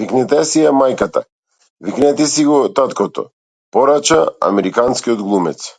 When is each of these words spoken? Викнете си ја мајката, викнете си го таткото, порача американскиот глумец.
Викнете 0.00 0.42
си 0.50 0.60
ја 0.64 0.70
мајката, 0.82 1.22
викнете 1.88 2.28
си 2.34 2.44
го 2.50 2.58
таткото, 2.76 3.26
порача 3.78 4.20
американскиот 4.52 5.26
глумец. 5.32 5.70